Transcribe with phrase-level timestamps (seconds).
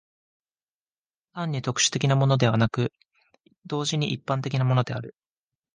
[1.33, 2.91] 単に特殊的なものでなく、
[3.67, 5.13] 同時に一般的なものである。